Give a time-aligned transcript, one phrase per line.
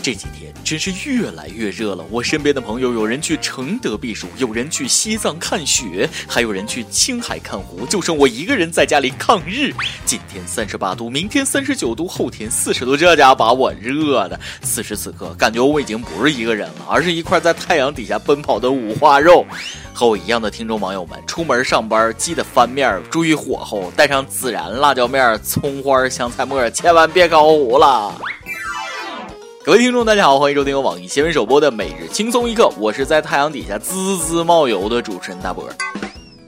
[0.00, 2.02] 这几天真是越来越热了。
[2.10, 9.70] 我身边的朋友，有人去承德避暑，有人去西藏看雪，还有人去青海看湖，就剩我一个人在家里抗日。
[10.06, 14.40] 今天三十八度，明天三十九度，后天四十度，这家把我热的。
[14.62, 19.44] 此时此刻，感觉我已经不是一个人了，而是一块在太阳底下奔跑的五花肉。
[19.92, 28.14] 和我一样的听众网友们，出门上班记得翻面，注意火候，带上孜然、辣椒面、葱花、香菜末，千万别烤糊了。
[29.68, 35.68] 各位听众，大家好，欢迎收听由网易新闻首播的每日轻松一刻，我是在太阳底下滋滋冒油的主持人大波。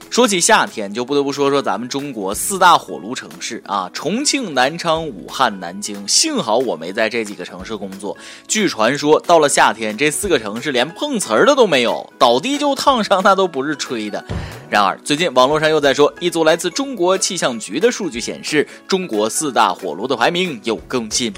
[0.09, 6.07] 说起夏天，就不得不说说咱们中国四大火炉城市啊，重庆、南昌、武汉、南京。
[6.07, 8.17] 幸好我没在这几个城市工作。
[8.47, 14.25] 据传说，到了夏天，这四个城市连碰瓷儿的都没有，倒地就烫伤，那都不是吹的。
[14.67, 21.31] 然而，最近网络上又在说，一组来自中国气象局的数据显示，中国四大火炉的排名有更新。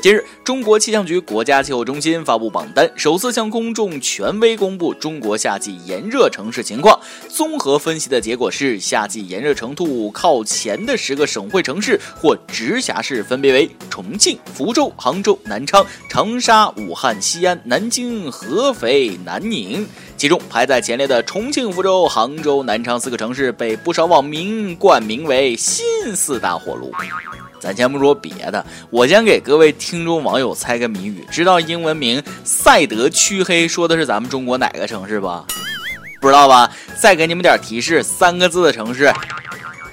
[0.00, 6.98] 近日，中国气象局国家气候中心发布榜单，首次向公众权威公布中国夏季炎热城市情况。
[7.28, 19.86] 综合分析的结果是，夏季炎热程度靠前的十个省会城市或直辖市分别为重庆、福州、杭州、南昌、长沙、武汉、西安、南京、合肥、南宁。
[20.16, 25.84] 其中排在前列的重庆、福州、杭州、南昌四个城市，被不少网民冠名为“新
[26.16, 26.90] 四大火炉”。
[27.60, 35.44] 咱先不说别的，我先给各位听众网友猜个谜语：知道英文名“赛德黢黑”说的是咱们中国哪个城市吧？
[36.20, 36.70] 不知道吧？
[37.00, 39.12] 再给你们点提示，三个字的城市。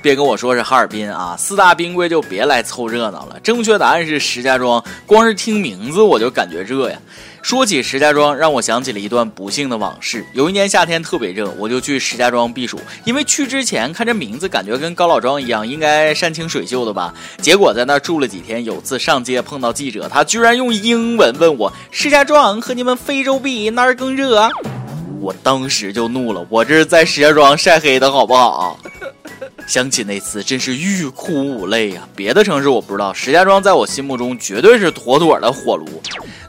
[0.08, 1.36] 别跟我说是哈尔滨啊！
[1.38, 3.38] 四大冰柜就别来凑热闹了。
[3.44, 6.98] 正确答案是石家庄，光是听名字我就感觉热呀。
[7.42, 10.26] 说起石家庄，让我想起了一段不幸的往事。
[10.32, 12.80] 有一年夏天特别热，我就去石家庄避暑。
[13.04, 17.14] 因为去之前看这名字，感觉跟高老庄一样，应该山清水秀的吧。
[17.42, 24.50] 结果在那儿住了几天，有次上街碰到记者，他居然用英文问我：“石家庄和你们非洲比，哪儿更热？”
[25.20, 28.80] 我当时就怒了，我这是在石家庄晒黑的好不好？
[29.68, 32.08] 想起那次，真是欲哭无泪呀！
[32.16, 35.86] 别的城市我不知道，石家庄在我心目中绝对是妥妥的火炉。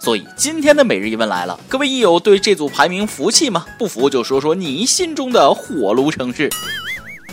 [0.01, 3.67] 所以今天的每日一问来了，各位益友对这组排名服气吗？
[3.77, 6.49] 不服就说说你心中的火炉城市。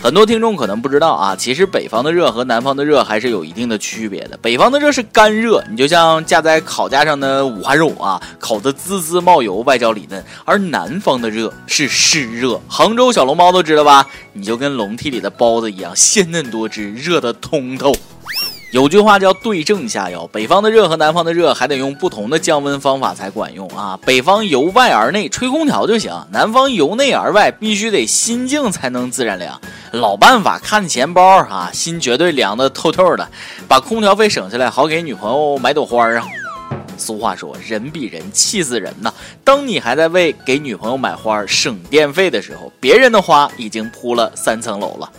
[0.06, 4.36] 很多听众可能不知道啊，其实北方的热和南方的热还是有一定的区别的。
[4.40, 14.06] 北方的热是干热，你就像架在烤架上的五花肉啊，烤得滋滋冒油，外焦里嫩；而南方的热是湿热，杭州小笼包都知道吧？
[14.32, 17.92] 你就跟笼屉里的包子一样，鲜嫩多汁，热得通透。
[18.72, 23.98] 有句话叫对症下药，北方的热和南方的热还得用不同的降温方法才管用啊。
[24.04, 29.58] 北方由外而内吹空调就行，南方由内而外必须得心静才能自然凉。
[29.92, 33.26] 老办法看钱包啊，心绝对凉的透透的，
[33.68, 36.26] 把空调费省下来，好给女朋友买朵花啊。
[36.98, 39.12] 俗话说，人比人气死人呐。
[39.44, 45.12] 当你还在为给女朋友买花省电费的时候，别人的花已经铺了三层楼了。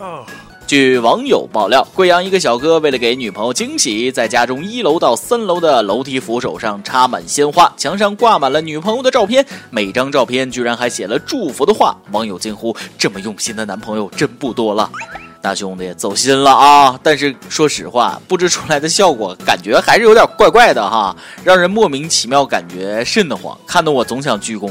[0.67, 11.95] 据网友爆料，贵阳一个小哥为了给女朋友惊喜，在家中一楼到三楼的楼梯扶手上插满鲜花，墙上挂满了女朋友的照片，每张照片居然还写了祝福的话。
[12.11, 14.91] 网友惊呼：“这么用心的男朋友真不多了。”
[15.41, 16.99] 大兄弟走心了啊！
[17.01, 24.69] 但是说实话，布置出来的效果感觉还是有点怪怪的哈，让人莫名其妙，感觉瘆得慌，看得我总想鞠躬。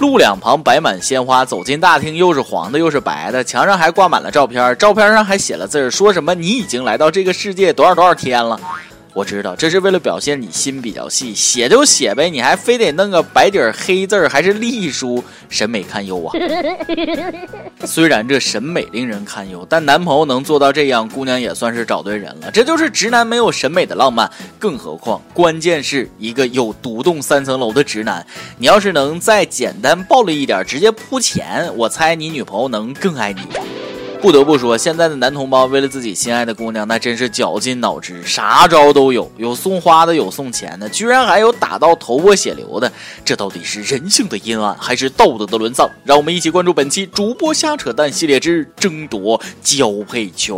[0.00, 8.58] 路两旁摆满鲜花，走进大厅又是黄的又是白的，墙上还挂满了照片，照片上还写了字儿，说什么你已经来到这个世界多少多少天了。
[9.12, 16.32] 我知道这是为了表现你心比较细，写就写呗，你还非得弄个白底儿黑字儿，还是隶书，审美堪忧啊！
[17.84, 22.50] 虽然这审美令人堪忧，但男朋友能做到这样，姑娘也算是找对人了。
[22.52, 28.24] 这就是直男没有审美的浪漫，更何况关键是一个有独栋三层楼的直男。
[28.58, 33.40] 你要是能再简单暴力一点，直接铺钱，我猜你女朋友能更爱你。
[34.20, 42.92] 不得不说，现在的男同胞为了自己心爱的姑娘，那真是绞尽脑汁，啥招都有，有送花的，有送钱的，居然还有打到头破血流的。
[43.24, 45.88] 这到底是人性的阴暗，还是道德的沦丧？
[46.04, 50.54] 让我们一起关注本期主播瞎扯淡系列之争夺交配权。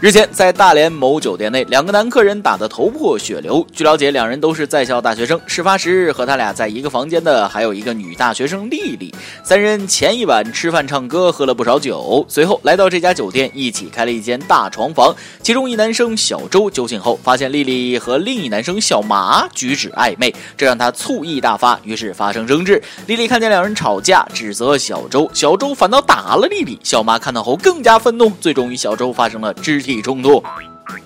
[0.00, 3.66] 日前，在大连某酒店内，两个男客人打得头破血流。
[3.72, 5.40] 据了解，两人都是在校大学生。
[5.44, 9.12] 事发时和他俩在一个房间的还有一个女大学生丽丽。
[9.42, 15.12] 三人前一晚吃饭、唱歌，喝了不少酒，随后来到这家酒店，一起开了一间大床房。
[15.42, 22.80] 其中一男生小周酒醒后，发现丽丽和另一男生小麻举止暧昧，这让他醋意大发，于是发生争执。
[23.08, 26.78] 丽丽看见两人吵架，指责小周，小周反倒打了丽丽。
[26.84, 29.87] 小麻看到后更加愤怒，最终与小周发生了肢体。
[29.88, 30.44] 体重度，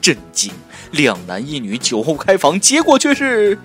[0.00, 0.52] 震惊！
[0.90, 3.56] 两男一女酒后开房，结果却是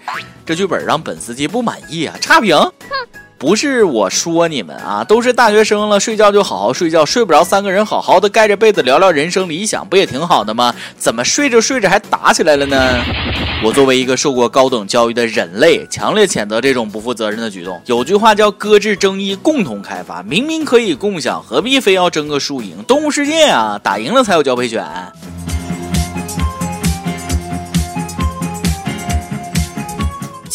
[0.46, 2.56] 这剧本让本司机不满意啊，差评。
[3.40, 10.74] 不是我说你们啊，都是大学生了，睡觉就好好睡觉，睡不着三个人好好的盖着被子聊聊人生理想，不也挺好的吗？
[10.98, 13.04] 怎么睡着睡着还打起来了呢？
[13.64, 17.80] 我作为一个受过高等教育的人类，强烈谴责这种不负责任的举动。
[17.86, 22.84] 有句话叫“搁置争议，共同开发”，明明可以共享，何必非要争个输赢？
[22.88, 24.84] 动物世界啊，打赢了才有交配权。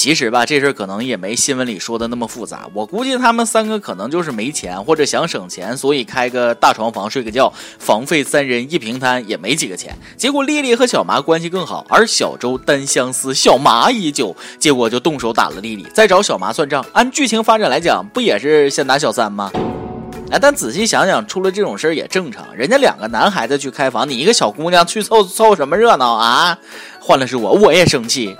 [0.03, 2.69] 其实吧，这事儿可能也没新闻里说的那么复杂。
[2.75, 9.97] 我估计他们三个可能就是没钱，或者想省钱，所以开个大床房睡个觉，房费三人一平摊也没几个钱。
[10.17, 16.85] 结果丽丽和小麻关系更好，而小周单相思，小麻已久，结果就动手打了丽丽，再找小麻算账。
[16.95, 19.53] 按剧情发展来讲，不也是先打小三吗？
[20.33, 22.45] 哎，但仔细想想，出了这种事儿也正常。
[22.57, 26.59] 人家两个男孩子去开房，你一个小姑娘去凑凑什么热闹啊？
[26.99, 28.37] 换了是我，我也生气。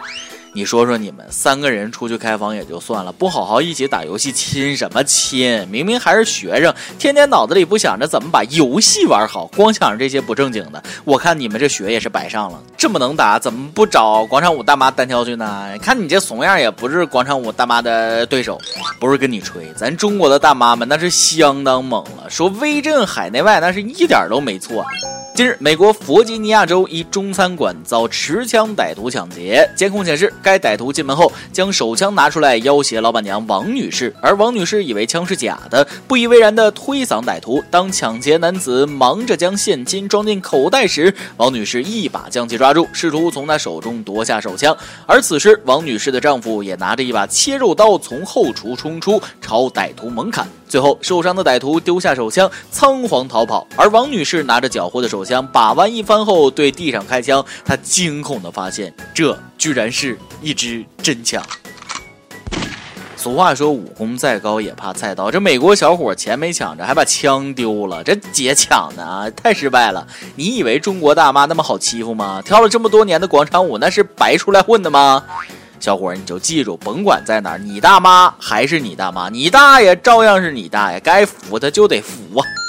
[0.55, 5.67] 你说说你们三个人出去开房也就算了，不好好一起打游戏，亲什么亲？
[5.71, 10.83] 明明还是学生，天天脑子里不想着怎么把游戏玩好，光想着这些不正经的。
[11.05, 12.63] 我看你们这学也是白上了。
[12.77, 15.71] 这么能打，怎么不找广场舞大妈单挑去呢？
[15.81, 18.61] 看你这怂样，也不是广场舞大妈的对手。
[19.01, 24.85] 不是跟你吹，咱中国的大妈们那是相当猛了，说威震海内外，那是一点都没错。
[25.35, 29.67] 近日，美国弗吉尼亚州一中餐馆遭持枪歹徒抢劫。
[29.75, 37.63] 监控显示，该歹徒进门后将手枪拿出来要挟老板娘王女士，而王女士以为枪是假的，不以为然地推搡歹徒。
[37.71, 44.77] 当抢劫男子忙着将现金装进口袋时，王女士一把将其抓住，试图从他手中夺下手枪。
[45.07, 50.47] 而此时，王女士的丈夫也拿着一把切肉刀从后厨冲出，朝歹徒猛砍。
[50.69, 53.67] 最后，受伤的歹徒丢下手枪，仓皇逃跑。
[53.77, 57.45] 而王女士拿着缴获的手枪，把玩一番后，对地上开枪。
[57.63, 61.43] 她惊恐地发现，这居然是一支真枪。
[63.17, 65.31] 俗话说，武功再高也怕菜刀。
[65.31, 70.05] 这美国小伙钱没抢着，还把枪丢了，这劫抢的啊，太失败了！
[70.35, 72.43] 你以为中国大妈那么好欺负吗？
[72.45, 75.23] 跳了这么多年的广场舞，那是白出来混的吗？
[75.79, 82.62] 小伙，你就记住，甭管在哪儿，你大妈还是你大妈，你大爷照样是你大爷，该服他就得服啊。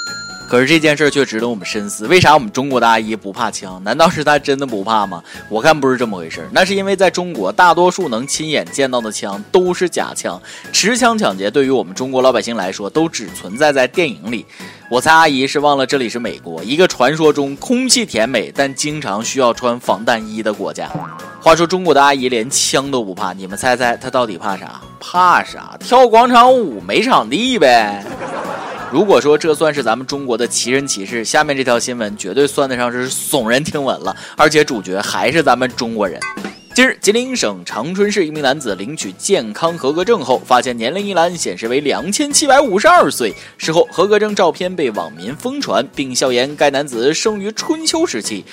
[0.46, 3.82] 可是这件事却值得我们深思，为啥我们中国的阿姨不怕枪？
[3.82, 5.22] 难道是她真的不怕吗？
[5.48, 14.46] 我看不是这么回事，那是因为在中国，大多数能亲眼见到的枪都是假枪，持枪抢劫对于我们中国老百姓来说，都只存在在电影里。
[14.90, 20.88] 我猜阿姨是忘了这里是美国，一个传说中空气甜美但经常需要穿防弹衣的国家。
[21.40, 24.80] 话说中国的阿姨连枪都不怕，你们猜猜她到底怕啥？
[25.00, 25.76] 怕啥？
[25.80, 28.04] 跳广场舞没场地呗。
[28.94, 36.20] 如果说这算是咱们中国的奇人奇事，下面这条新闻绝对算得上是耸人听闻了，而且主角还是咱们中国人。
[36.76, 43.34] 今日，吉林省长春市一名男子领取健康合格证后，发现年龄一栏显示为两千七百五十二岁。
[43.58, 48.44] 事后，合格证照片被网民疯传，并笑言该男子生于春秋时期。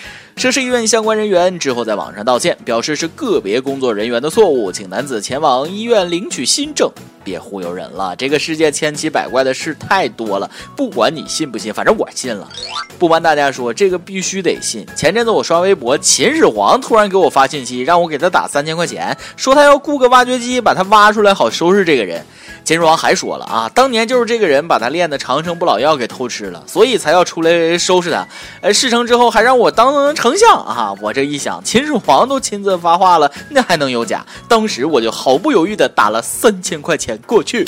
[0.42, 6.90] 涉事医院相关人员之后在网上道歉，表示是个别工作人员的错误，请男子前往医院领取新证。
[7.24, 12.50] 别忽悠人了，这个世界千奇百怪的事太多了，不管你信不信，反正我信了。
[12.98, 14.84] 不瞒大家说，这个必须得信。
[14.96, 22.26] 前阵子我刷微博，秦始皇突然给我发信息，让我给他打三千块钱，说他要雇个挖掘机把他挖出来，好收拾这个人。
[22.64, 28.28] 秦始皇还说了啊，当年就是这个人把他炼的长生不老药给偷吃了，所以才要出来收拾他。
[28.62, 30.96] 呃，事成之后还让我当成丞相啊！
[31.02, 34.26] 我这一想，秦始皇都亲自发话了，那还能有假？
[34.48, 37.68] 当时我就毫不犹豫的打了三千块钱过去。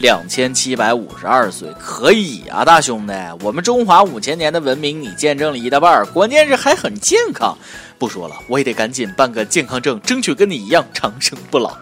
[0.00, 7.56] 两千七百五十二岁可以啊，大兄弟，我们中华五千年的文明你见证了一大半，关键是还很健康。
[7.96, 11.76] 不说了，我也得赶紧办个健康证，争取跟你一样长生不老。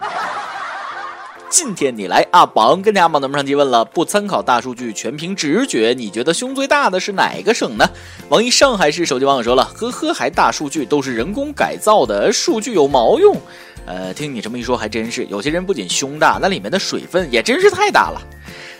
[1.49, 7.89] 今天你来啊榜跟阿榜咱们上提问了，不参考大数据，全凭直觉，你觉得胸最大的是哪个省呢？
[8.29, 13.35] 网易上海市手机网友说了，呵呵，还大数据都是人工改造的，数据有毛用？
[13.85, 18.21] 呃，听你这么一说，还真是，有些人不仅胸大，那里面的水分也真是太大了。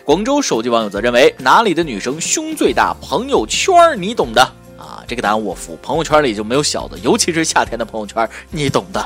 [0.03, 2.93] 广州手机网友则认为，哪里的女生胸最大？
[3.01, 4.41] 朋友圈你懂的
[4.77, 9.05] 啊，这个答案我服，朋友圈里就没有小的，尤其是夏天的朋友圈，你懂的。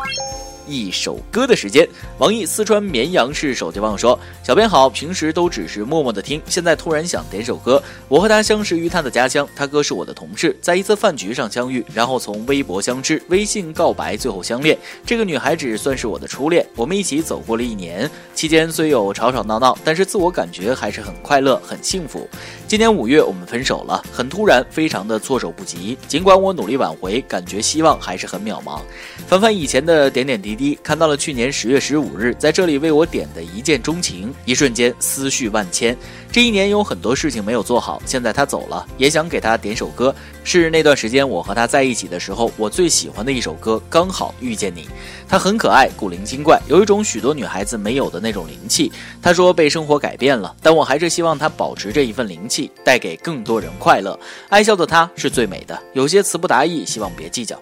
[0.68, 1.88] 一首歌的时间。
[2.18, 7.82] 网易四川绵阳市手机网说：“小编好，平时都只是默默的听，现在突然想点首歌。
[8.08, 14.78] 我和他相识于他的家乡，他哥是我的同事，在一次饭局上相遇，然后从微博相知，微信告白，最后相恋。
[15.06, 22.30] 这个女孩子算是我的初恋，我们一起走过了一年，期间虽有吵吵闹闹，但是自我感觉还是很快乐，很幸福。
[22.72, 25.98] 今年五月我们分手了，很突然，非常的措手不及。
[26.08, 28.80] 尽管我努力挽回，感觉希望还是很渺茫。
[29.28, 35.98] 翻翻以前的点点滴滴，看到了去年十月十五日在这里为我点的一见钟情，一瞬间思绪万千。
[36.32, 43.82] 这一年有很多事情没有做好，现在他走了，也想给他点首歌，是那段时间我和他在一起的时候，我最喜欢的一首歌。
[43.90, 44.88] 刚好遇见你，
[45.28, 48.90] 他很可爱，古灵精怪，有一种许多女孩子没有的那种灵气。
[49.22, 54.18] 他说被生活改变了，但我还是希望他保持这一份灵气，带给更多人快乐。
[54.48, 57.60] 爱笑的他是最美的，有些词不达意，希望别计较。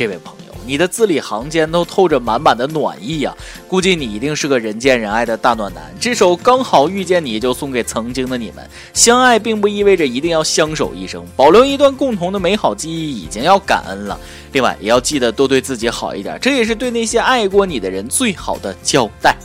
[0.00, 3.36] 这位朋友，你的字里行间都透着满满的暖意呀，
[3.68, 5.94] 估计你一定是个人见人爱的大暖男。
[6.00, 14.18] 这首刚好遇见你就送给曾经的你们，相爱并不意味着一定要相守一生，保留一段共同的美好记忆已经要感恩了。
[14.52, 19.36] 另外，也要记得多对自己好一点，这也是对那些爱过你的人最好的交代。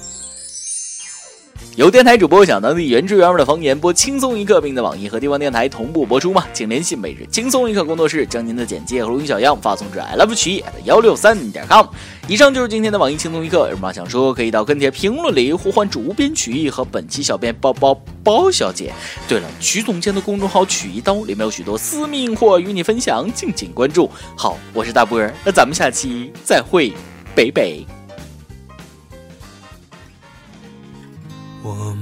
[1.75, 6.45] 有电台主播想当地原汁原味的方言播轻松一刻，并在网易和地方电台同步播出吗？
[6.53, 11.85] 请联系每日轻松一刻工作室，将您的简介和录音小样发送至 i love 曲艺幺六三点 com。
[12.29, 18.93] 以上就是今天的网易轻松一刻，有什么想说可以到跟帖评论里呼唤主编曲艺和本期小编包包包小姐。
[19.27, 24.09] 对了，曲总监的公众号曲一刀里面有许多私密硬货与你分享，敬请关注。
[24.37, 26.93] 好，我是大波儿，那咱们下期再会，
[27.35, 27.85] 北北。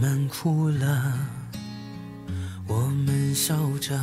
[0.03, 1.13] 们哭了，
[2.67, 3.97] 我们笑着，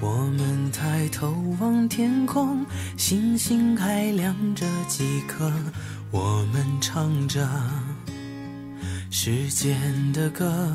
[0.00, 2.66] 我们抬头望天空，
[2.96, 5.52] 星星还亮着几颗。
[6.10, 7.48] 我们唱着
[9.12, 10.74] 时间的歌，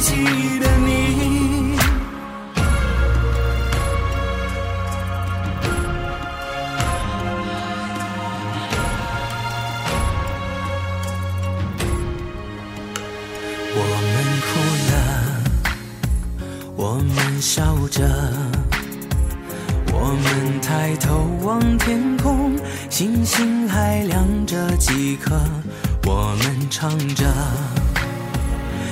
[0.00, 0.14] 记
[0.58, 1.76] 得你
[13.76, 13.80] 我
[14.10, 14.12] 们
[14.46, 14.48] 哭
[14.90, 14.92] 了，
[16.76, 17.30] 我们。
[17.40, 18.06] 笑着，
[19.94, 22.54] 我们抬头望天空，
[22.90, 25.40] 星星还亮着几颗。
[26.04, 27.24] 我们唱着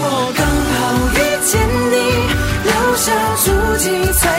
[0.00, 0.40] 我刚
[0.74, 0.78] 好
[1.14, 1.50] 遇见
[1.90, 1.96] 你，
[2.64, 3.06] 留下
[3.36, 3.46] 足
[3.78, 4.37] 迹才。